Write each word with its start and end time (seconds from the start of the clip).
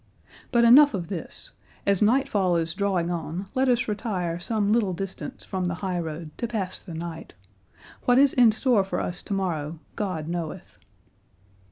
But 0.51 0.63
enough 0.63 0.95
of 0.95 1.09
this; 1.09 1.51
as 1.85 2.01
nightfall 2.01 2.55
is 2.55 2.73
drawing 2.73 3.11
on 3.11 3.49
let 3.53 3.69
us 3.69 3.87
retire 3.87 4.39
some 4.39 4.73
little 4.73 4.93
distance 4.93 5.43
from 5.45 5.65
the 5.65 5.75
high 5.85 5.99
road 5.99 6.35
to 6.39 6.47
pass 6.47 6.79
the 6.79 6.95
night; 6.95 7.35
what 8.05 8.17
is 8.17 8.33
in 8.33 8.51
store 8.51 8.83
for 8.83 8.99
us 8.99 9.21
to 9.21 9.33
morrow 9.35 9.77
God 9.95 10.27
knoweth." 10.27 10.79